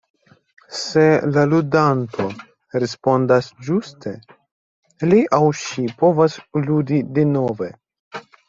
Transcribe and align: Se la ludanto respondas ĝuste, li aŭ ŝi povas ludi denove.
Se 0.77 1.03
la 1.35 1.41
ludanto 1.49 2.25
respondas 2.83 3.51
ĝuste, 3.67 4.15
li 5.13 5.21
aŭ 5.41 5.45
ŝi 5.63 5.87
povas 6.03 6.43
ludi 6.69 7.03
denove. 7.21 7.71